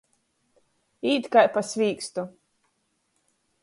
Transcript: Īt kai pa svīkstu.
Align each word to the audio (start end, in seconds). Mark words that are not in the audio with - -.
Īt 1.11 1.29
kai 1.37 1.45
pa 1.59 1.65
svīkstu. 1.69 2.27